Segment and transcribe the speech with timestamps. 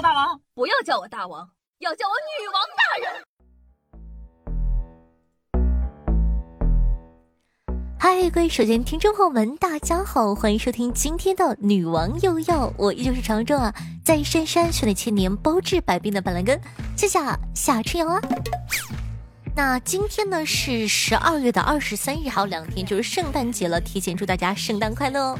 [0.00, 3.22] 大王，不要叫我大王，要叫我女王大人。
[7.98, 13.72] 嗨，各位首先听众朋友们，大家好，欢迎收听今天的女王又要，我依旧是常州啊，
[14.04, 16.60] 在深山训练千年，包治百病的板蓝根，
[16.96, 17.18] 谢谢
[17.54, 18.20] 夏春瑶啊。
[19.54, 25.38] 那今天呢是十二月的二十三日，还有两天就是圣诞节了，提前祝大家圣诞快乐哦！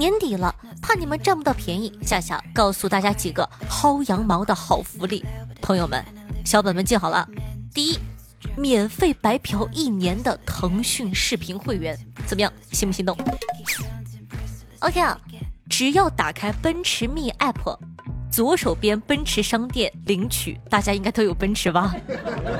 [0.00, 5.22] 年底了，怕你们占不到便宜，夏夏告诉大家几个薅羊毛的好福利，
[5.60, 6.02] 朋友们，
[6.42, 7.28] 小本本记好了。
[7.74, 7.98] 第一，
[8.56, 11.94] 免费白嫖一年的腾讯视频会员，
[12.26, 13.14] 怎么样，心不心动
[14.78, 15.20] ？OK 啊，
[15.68, 17.76] 只要打开奔驰 Me App。
[18.32, 21.94] 左手边奔驰商店领取，大家应该都有奔驰吧？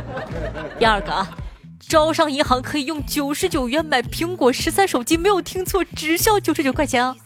[0.79, 1.31] 第二个啊，
[1.79, 7.17] 招商银行可以用九十九元买苹果十三手机，没有听错，只需要九十九块钱啊！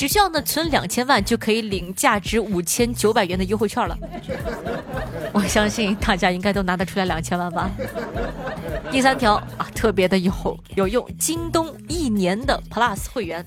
[0.00, 3.94] 只需要呢存两千万就可以领价值五千九百元的优惠券了。
[5.30, 7.70] 我相信大家应该都拿得出来两千万吧？
[8.90, 10.32] 第三条啊，特别的有
[10.74, 13.44] 有用，京东一年的 Plus 会员。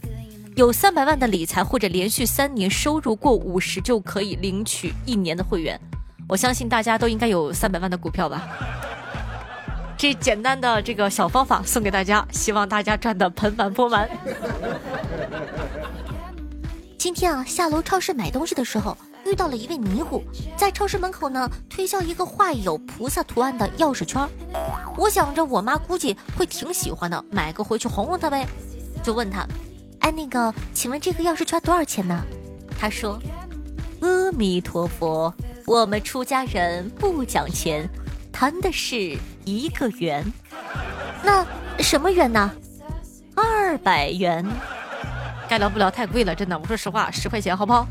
[0.56, 5.82] 有三百万的理财或者连续三年收入过五十就可以领取一年的会员。
[6.30, 8.48] 我相信大家都应该有三百万的股票吧？
[9.98, 14.08] 这简单的这个小方法送给大家，希望大家赚得盆满钵满。
[17.04, 20.24] 今天啊，下楼超市买东西的时候遇到了一位迷糊，
[20.56, 24.26] 在超市门口呢推销一个画有菩萨图案的钥匙圈。
[24.96, 28.48] 我想着我妈估计会挺喜欢的，买个回去哄哄她呗，
[29.04, 29.46] 就问她。
[30.00, 32.24] 哎，那个，请问这个钥匙圈多少钱呢？
[32.80, 33.20] 他说
[34.00, 35.34] ：“阿弥陀佛，
[35.66, 37.86] 我们出家人不讲钱，
[38.32, 40.26] 谈的是一个元。
[41.22, 41.46] 那
[41.80, 42.50] 什么元呢？
[43.36, 44.50] 二百元。
[45.54, 46.58] 该聊不聊太贵了，真的。
[46.58, 47.88] 我说实话，十块钱好不好？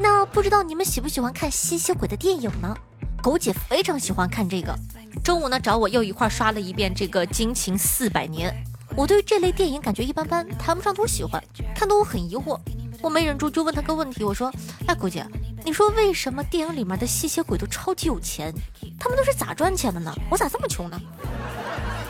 [0.00, 2.76] 那不知道你们喜不喜欢看吸血鬼的电影呢？
[3.22, 4.76] 狗姐非常喜欢看这个。
[5.22, 8.50] 中午呢，找我又一块刷了一遍这个《惊情四百年》。”
[8.96, 11.40] 我对这类电影感觉一般般，谈不上多喜欢，
[11.72, 12.58] 看得我很疑惑。
[13.00, 14.52] 我没忍住就问他个问题，我说
[14.88, 15.24] ：“哎，狗姐，
[15.64, 18.52] 你说为什么电影里面的吸血鬼都超级有钱？
[18.98, 20.12] 他们都是咋赚钱的呢？
[20.28, 21.00] 我咋这么穷呢？”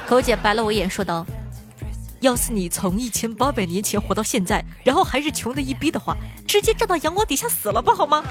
[0.08, 1.26] 狗姐白了我一眼，说道
[2.22, 6.16] ：“要是你从一千八百年前活到现在，然后还是穷的一逼的话，
[6.46, 8.22] 直接站到阳光底下死了吧，好吗？”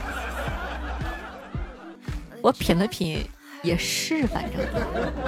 [2.42, 3.30] 我品了品，
[3.62, 4.62] 也是，反正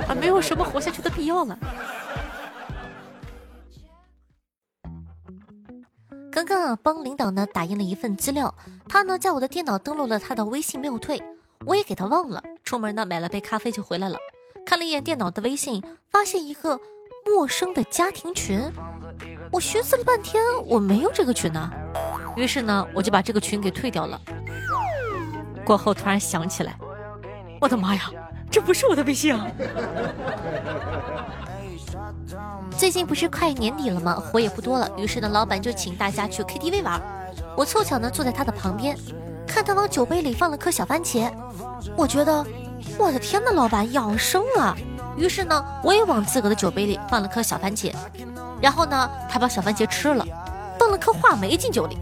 [0.08, 1.60] 啊，没有什么活下去的必要了。
[6.32, 8.56] 刚刚啊，帮领导呢打印了一份资料，
[8.88, 11.22] 他呢在我的电脑登录了他的微信没有退，
[11.66, 12.42] 我也给他忘了。
[12.64, 14.18] 出门呢买了杯咖啡就回来了，
[14.66, 16.80] 看了一眼电脑的微信，发现一个
[17.26, 18.62] 陌生的家庭群。
[19.52, 21.70] 我寻思了半天，我没有这个群呢，
[22.36, 24.20] 于是呢我就把这个群给退掉了。
[25.66, 26.76] 过后突然想起来，
[27.62, 28.10] 我的妈呀，
[28.50, 29.48] 这不是我的微信啊！
[32.78, 34.16] 最近不是快年底了吗？
[34.16, 37.02] 活也不多了，于是呢，老板就请大家去 KTV 玩。
[37.56, 38.98] 我凑巧呢坐在他的旁边，
[39.48, 41.32] 看他往酒杯里放了颗小番茄，
[41.96, 42.46] 我觉得，
[42.98, 44.76] 我的天呐，老板养生啊！
[45.16, 47.94] 于是呢，我也往自个的酒杯里放了颗小番茄，
[48.62, 50.26] 然后呢，他把小番茄吃了，
[50.80, 51.98] 放了颗话梅进酒里，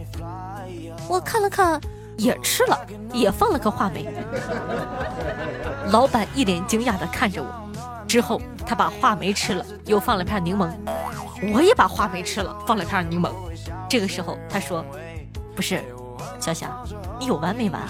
[1.08, 1.80] 我看了看，
[2.18, 2.80] 也吃了，
[3.12, 4.08] 也放了颗话梅。
[5.92, 7.48] 老板一脸惊讶的看着我。
[8.08, 10.70] 之后，他把话梅吃了，又放了片柠檬。
[11.54, 13.30] 我也把话梅吃了，放了片柠檬。
[13.90, 14.86] 这个时候，他说
[15.56, 15.84] ：“不是，
[16.40, 16.70] 小霞，
[17.20, 17.90] 你有完没完啊？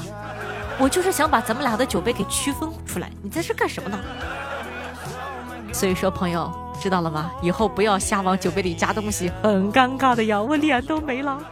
[0.80, 4.00] 我就是想把咱们俩的酒杯给区分出来，你在这干什么呢？”
[5.74, 7.32] 所以说，朋友知道了吗？
[7.42, 11.44] 以后不要瞎往酒杯里加东西，很尴尬的呀，我脸都没了。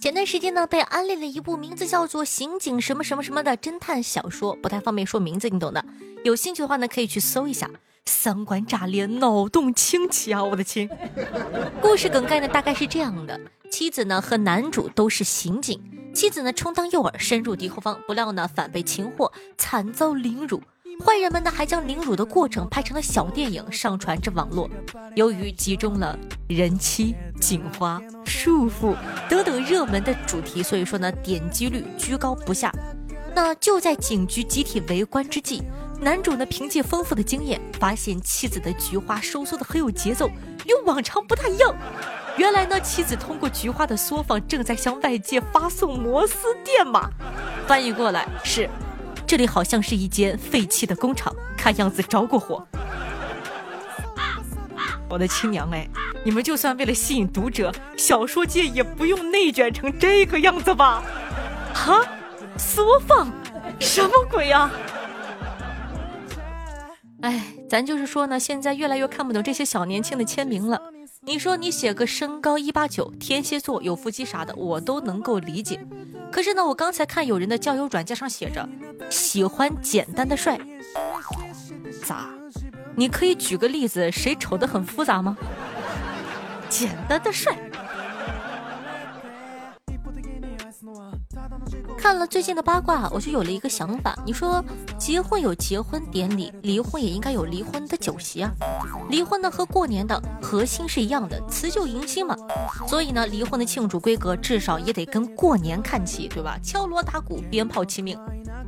[0.00, 5.84] 前段时间呢，被安利了一部名字叫做《刑警什么什么什么》的侦探小说，不太方便说名字，你懂的。
[6.24, 7.68] 有兴趣的话呢，可以去搜一下。
[8.04, 10.42] 三观炸裂，脑洞清奇啊！
[10.42, 10.88] 我的亲。
[11.80, 13.38] 故事梗概呢，大概是这样的：
[13.70, 15.78] 妻子呢和男主都是刑警，
[16.14, 20.62] 妻子呢充当诱饵，深入敌后方，不料呢反被擒获，惨遭凌辱。
[21.04, 24.68] 坏人们呢还将凌辱的过程拍成了小电影，上传至网络。
[25.14, 26.18] 由于集中了
[26.48, 28.96] 人妻、警花、束缚
[29.28, 32.72] 等等热门的主题，所以说呢点击率居高不下。
[33.34, 35.62] 那就在警局集体围观之际，
[36.00, 40.26] 男主呢凭借丰富的经验，发现妻子的菊花收缩的很有节奏，
[40.66, 41.72] 与往常不太一样。
[42.36, 47.08] 原来呢妻子通过菊花的缩放，正在向外界发送摩斯电码。
[47.68, 48.68] 翻译过来是。
[49.28, 52.66] 这里好像是一间废弃的工厂，看样子着过火。
[55.06, 55.86] 我的亲娘哎！
[56.24, 61.02] 你们就算为了吸引读者，小说界也不用内卷成这个样子吧？
[61.74, 62.02] 哈，
[62.56, 63.30] 缩放，
[63.78, 64.70] 什么鬼呀？
[67.20, 70.80] 哎，咱就是说呢，现在越来越看不懂这些小年轻的签名了。
[71.28, 75.78] 你说你写个身高一八九，天蝎座，有腹肌啥的，我都能够理解。
[76.32, 78.66] 可是呢，我刚才看有人的交友软件上写着
[79.10, 80.58] 喜欢简单的帅，
[82.02, 82.30] 咋？
[82.96, 85.36] 你可以举个例子，谁丑的很复杂吗？
[86.70, 87.54] 简单的帅。
[91.98, 94.16] 看了最近的八卦，我就有了一个想法。
[94.24, 94.64] 你说
[94.96, 98.50] 结婚有结婚典礼，离婚也应该有离婚的酒席啊。
[99.10, 102.36] 离婚呢和过年的核心是一样的，辞旧迎新嘛。
[102.86, 106.56] 所以呢，离婚的庆祝规格至少也得跟过年看齐，对吧？
[106.62, 108.16] 敲锣打鼓，鞭炮齐鸣。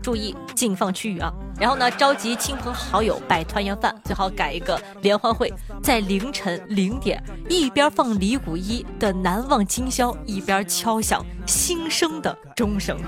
[0.03, 1.33] 注意禁放区域啊！
[1.59, 5.53] 然后呢，召集亲朋好友摆团圆饭，最好改一个联欢会，
[5.83, 12.99] 在凌晨零点，一边放李谷一的《难忘今宵》，一边敲响新生的钟声。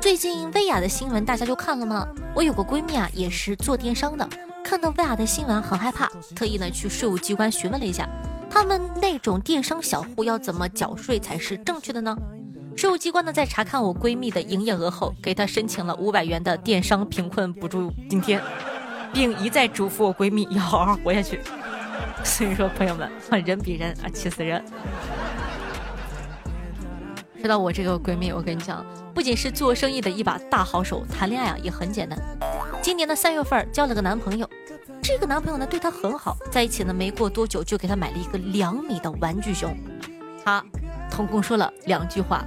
[0.00, 2.08] 最近薇娅的新闻大家就看了吗？
[2.34, 4.26] 我有个闺蜜啊，也是做电商的，
[4.64, 8.08] 看到薇娅的新闻很害怕，特意呢去税务机关询问了一下。
[8.50, 12.16] 他们那种电商小户要怎么缴税才是正确的呢？
[12.76, 18.40] 税务机关呢在查看我闺蜜的营业额后，给她申请了五百元的电商贫困补助津贴，
[19.12, 21.40] 并一再嘱咐我闺蜜要好好活下去。
[22.24, 23.10] 所以说，朋友们，
[23.44, 24.62] 人比人啊，气死人。
[27.40, 32.18] 说到我这个闺蜜，我跟你讲，不仅是做生意的一把大好手，谈恋爱啊也很简单。
[32.82, 34.48] 今年的三月份交了个男朋友。
[35.10, 39.76] 这个男朋友呢，对她很好，在一起呢没过多久，就给她买了一个两米的玩具熊。
[40.44, 40.64] 她
[41.10, 42.44] 总共说了两句话，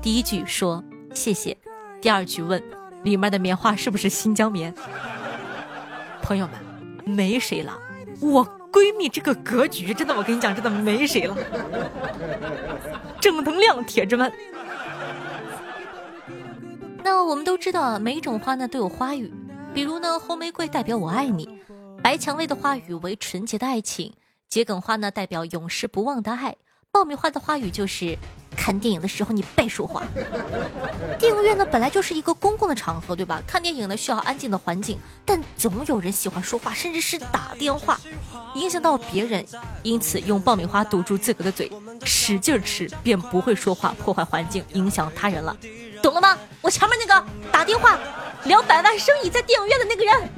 [0.00, 0.82] 第一句说
[1.12, 1.56] 谢谢，
[2.00, 2.62] 第二句问
[3.02, 4.72] 里面的棉花是不是新疆棉。
[6.22, 6.54] 朋友们，
[7.04, 7.76] 没谁了，
[8.20, 11.36] 我闺蜜这个格局真的，我跟你讲，真的没谁了。
[13.20, 14.32] 正能量，铁子们。
[17.02, 19.32] 那我们都知道，每种花呢都有花语，
[19.74, 21.55] 比如呢，红玫瑰代表我爱你。
[22.06, 24.12] 白蔷薇的花语为纯洁的爱情，
[24.48, 26.54] 桔梗花呢代表永世不忘的爱，
[26.92, 28.16] 爆米花的花语就是
[28.56, 30.04] 看电影的时候你别说话。
[31.18, 33.42] 电影院呢本来就是一个公共的场合，对吧？
[33.44, 37.98] 看电影呢需要安静的环境，但总有人喜欢说话，甚至是打电话，
[38.54, 39.44] 影响到别人，
[39.82, 41.68] 因此用爆米花堵住自个的嘴，
[42.04, 45.56] 使劲吃，便不会说话，破坏环境，影响他人了，
[46.00, 46.38] 懂了吗？
[46.62, 47.98] 我前面那个打电话
[48.44, 50.30] 聊百万生意在电影院的那个人。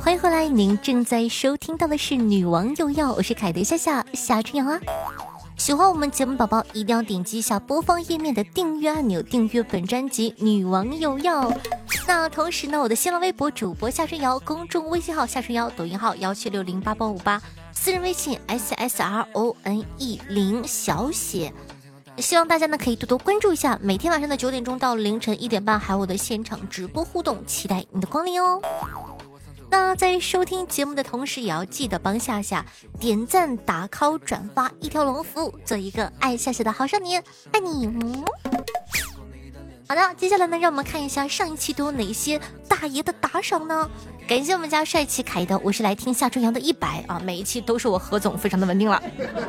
[0.00, 4.80] 欢迎回来，您正在收听到的是《女王又要》，我是凯德夏夏夏春阳啊。
[5.58, 11.50] 喜欢我们节目宝宝一定要点击一下播放页面的订阅按钮，订阅本专辑《女王又要》。
[12.08, 17.40] 那同时呢，我的新浪微博主播夏春瑶，公众微信号夏春瑶，抖音号幺七六零八八五八，
[17.72, 21.52] 私人微信 s s r o n e 零小写。
[22.18, 28.60] 希望大家呢可以多多关注一下，每天晚上的九点钟到凌晨一点半还有我的现场直播互动，期待你的光临哦。
[29.70, 32.64] 那在收听节目的同时，也要记得帮夏夏
[33.00, 38.22] 点赞、打 call、转发一条龙服务，做一个爱夏夏的好少年，爱你。
[39.92, 43.90] 好的，接下来呢，让我们看一下上一期都有哪些大爷的打赏呢？
[44.26, 49.02] 感谢我们家帅气凯的，我是来听夏春阳的一百啊，每一期都是我何总，非常的稳定了。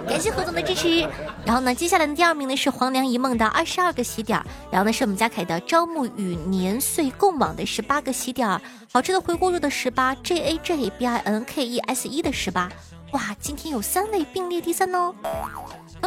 [0.06, 1.08] 感谢何总的支持。
[1.46, 4.38] 然后呢，接下来的第二名呢是黄粱一梦的二十二个喜点，
[4.70, 8.60] 然后呢是我们家凯的朝暮与年岁共往的十八个喜点，
[8.92, 12.70] 好吃的回锅肉的十八，J A J B I N K E S 一的十八，
[13.14, 15.16] 哇，今天有三位并列第三哦。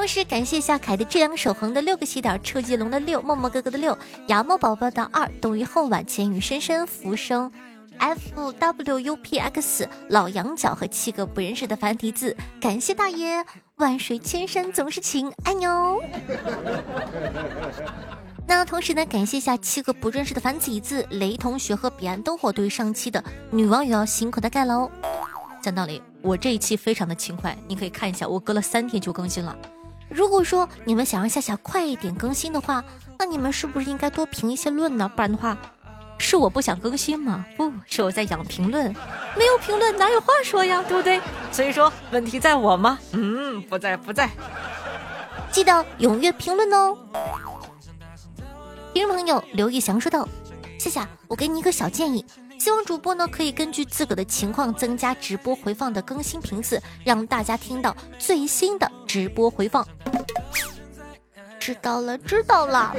[0.07, 3.99] 同时感谢夏凯的这两守恒的六个喜点，车继龙的六，默默哥哥的六，
[4.29, 7.51] 牙猫宝宝的二，冬雨后晚，浅雨深深，浮生。
[7.99, 8.21] f
[8.53, 13.45] w u p x 老羊角和七个不认识的繁体字，感谢大爷，
[13.79, 15.99] 万水千山总是情，爱你哦。
[18.47, 24.89] 那同时呢，感谢一下七个不认识的繁体字，雷同学和彼岸灯火对于上期的女网友要辛苦的盖楼。
[25.61, 29.59] 讲道理，我这一期非常的勤快，你可以看一下，我隔了三天就更新了。
[30.09, 32.85] 如果说你们想让夏夏快一点更新的话，
[33.19, 35.11] 那你们是不是应该多评一些论呢？
[35.15, 35.57] 不然的话。
[36.19, 37.45] 是我不想更新吗？
[37.59, 38.87] 不是我在养评论，
[39.37, 41.21] 没有评论哪有话说呀，对不对？
[41.53, 42.99] 所以说问题在我吗？
[43.13, 44.31] 嗯，不在不在，
[45.53, 46.97] 记得踊跃评论哦。
[48.95, 50.27] 听众朋友刘玉祥说道
[50.81, 52.25] ：“夏夏，我给你一个小建议，
[52.67, 59.87] 希望主播呢可以根据自个的情况增加直播回放的更新频次，让大家听到最新的直播回放。
[61.61, 62.93] 知道了，知道了。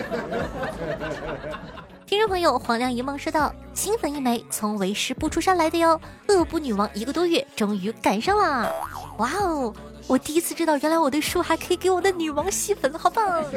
[2.07, 5.99] 听众朋友，黄粱一梦说道：“新粉一枚，从为师不出山来的哟。
[6.29, 8.71] 恶补女王一个多月，终于赶上啦！
[9.17, 9.73] 哇哦，
[10.07, 13.43] 我第一次知道，原来我的书还可以给我的女王吸粉，好棒！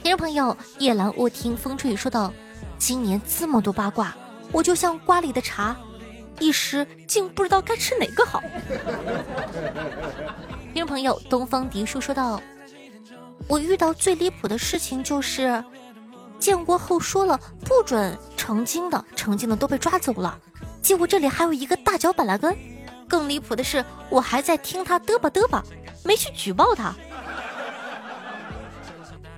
[0.00, 2.32] 听众朋友，夜阑卧听风吹雨说道
[2.80, 4.16] ：“今年这么多八卦，
[4.50, 5.76] 我就像瓜里的茶，
[6.38, 8.42] 一时竟不知道该吃哪个好。
[10.72, 12.40] 听众朋友，东方迪叔说道
[13.46, 15.62] ：“我遇到最离谱的事情就是。
[16.38, 20.38] 建国后说了不准成精的，成精的都被抓走了。
[20.80, 22.56] 结果这里还有一个大脚板蓝根，
[23.06, 25.62] 更离谱的是，我还在听他嘚吧嘚吧，
[26.02, 26.94] 没去举报他。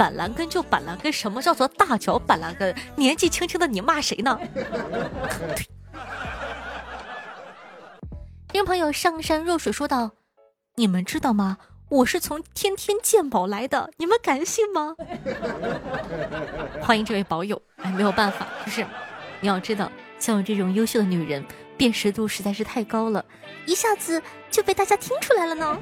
[0.03, 2.75] 板蓝根就板蓝根，什么叫做大脚板蓝根？
[2.97, 4.37] 年纪轻轻的你骂谁呢？
[8.49, 10.11] 听朋友上善若水说道
[10.75, 14.97] ：“你们知道吗？”我是从天天鉴宝来的，你们敢信吗？
[16.83, 17.63] 欢迎这位宝友。
[17.77, 18.85] 哎，没有办法，就是
[19.41, 23.25] 你要知道，像我这种优秀的女人，辨识度实在是太高了，
[23.67, 25.79] 一下子就被大家听出来了呢。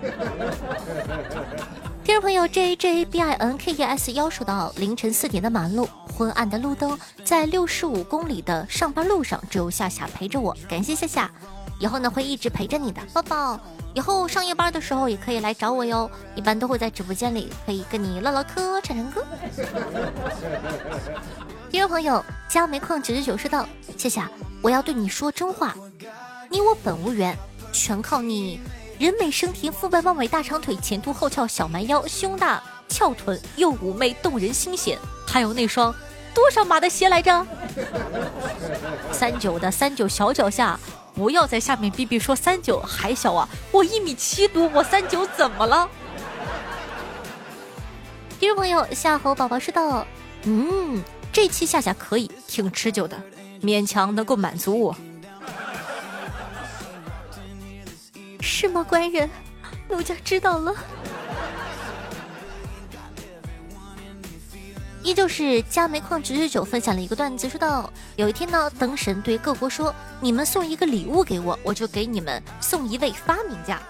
[2.11, 11.31] 听众朋友 J J B I N K E S 幺说到凌晨四点的马路，昏暗的路灯，在六十五公里的上班路上，只有夏夏陪着我，感谢夏夏，
[11.79, 13.61] 以后呢会一直陪着你的，抱抱。
[13.95, 19.25] 以后上夜班的时候也可以来找我哟，一般都会在直播间里可以跟你唠唠嗑、唱唱歌。
[21.71, 23.65] 听众朋友，加煤矿九九九说道
[23.97, 24.29] ：“夏夏，
[24.61, 25.77] 我要对你说真话，
[26.49, 27.39] 你我本无缘，
[27.71, 28.59] 全靠你。
[29.01, 35.91] 人美声甜，肤白貌美，大长腿，前凸后翘，小蛮腰，胸大翘臀，又妩媚动人心弦，还有那双
[36.35, 37.47] 多少码的鞋来着？
[39.11, 40.79] 三九的三九小脚下。”
[41.13, 43.47] 不要在下面逼逼说三九还小啊！
[43.73, 45.87] 我一米七多，我三九怎么了？
[48.39, 50.07] 听众朋友夏侯宝宝说道
[50.45, 51.03] ：“嗯，
[51.33, 53.21] 这期夏夏可以，挺持久的，
[53.61, 54.97] 勉强能够满足我。”
[58.41, 59.29] 是吗，官人？
[59.89, 60.75] 奴家知道了。
[65.03, 73.81] 依旧是加煤矿九九九分享了一个段子，说到有一天呢，灯神对各国说：“你们送一个礼物给我，我就给你们送一位发明家。”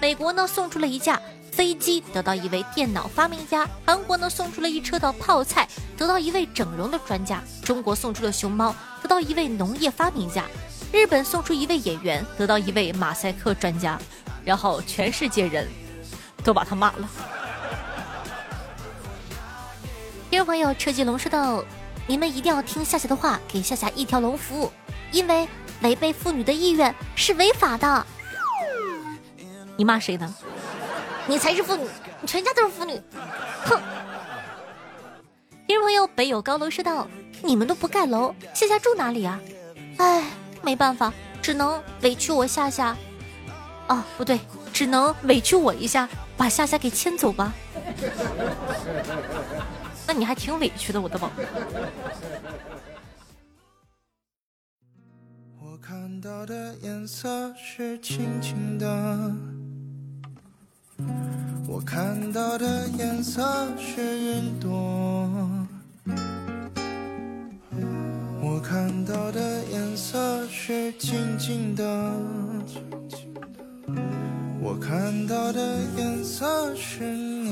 [0.00, 1.20] 美国呢送出了一架
[1.52, 10.42] 飞机，得到一位电脑发明家；韩国呢送出了一车的泡菜，得到一位整容的专家；中国送出了熊猫，得到一位农业发明家；
[10.92, 13.98] 日本送出一位演员，得到一位马赛克专家，
[14.44, 15.68] 然后全世界人
[16.42, 17.08] 都把他骂了。
[20.30, 21.64] 听众朋友，车继龙说道
[22.06, 24.72] ：“你们一定要听夏夏的话，给夏夏一条龙服务，
[25.12, 25.48] 因为
[25.82, 28.06] 违背妇女的意愿是违法的。”
[29.76, 30.34] 你骂谁呢？
[31.26, 31.84] 你才是妇女，
[32.20, 33.00] 你全家都是妇女！
[33.64, 33.80] 哼！
[35.66, 37.08] 听众朋友，北有高楼说道
[37.42, 39.40] ：“你们都不盖楼，夏夏住哪里啊？”
[39.98, 40.24] 哎，
[40.64, 42.96] 没办法，只能委屈我夏夏。
[43.86, 44.40] 哦，不对，
[44.72, 47.52] 只能委屈我一下，把夏夏给牵走吧。
[50.06, 51.30] 那你还挺委屈的，我的宝。
[55.60, 59.32] 我看到的颜色是青青的，
[61.68, 65.63] 我看到的颜色是云朵，
[68.66, 71.84] 看到的颜色是静静的，
[74.58, 77.50] 我看到的颜色是你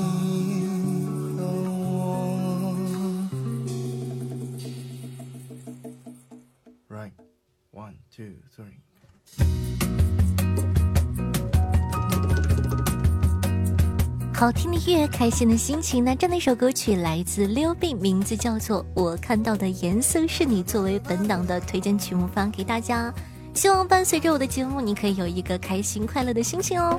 [1.36, 2.74] 和我。
[6.88, 7.12] Right,
[7.72, 8.80] one, two, three.
[14.42, 16.02] 好听的音乐，开心的心情。
[16.04, 23.14] 那这样的一首歌曲来自溜冰，名字叫做《我看到的颜色是你》，作为本档的推荐曲目发给大家。
[23.54, 26.96] 希望伴随着我的节目，你可以有一个开心快乐的心情哦。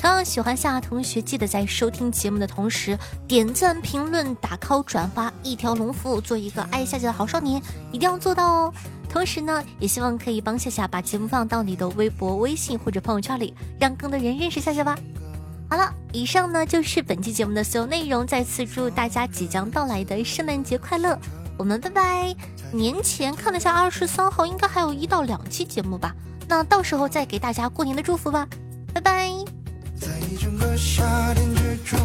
[0.00, 7.62] 同样喜欢夏同学，记得在收听节目的同时点赞、评论、打 call、转发，一条龙服务，做一个爱夏夏的好少年，
[7.92, 8.74] 一定要做到哦。
[9.08, 14.98] 同时呢，也希望可以帮夏夏把节目放到你的微博、微信或者朋友圈里，让更多人认识夏夏吧。
[15.74, 18.24] 好了，以上呢就是本期节目的所有内容。
[18.24, 21.18] 再次祝大家即将到来的圣诞节快乐！
[21.58, 22.32] 我们拜拜。
[22.70, 26.14] 年前看了下，二十三号应该还有一到两期节目吧。
[26.46, 28.46] 那到时候再给大家过年的祝福吧。
[28.94, 29.28] 拜拜。
[29.98, 31.02] 在一整个夏
[31.34, 31.98] 天之中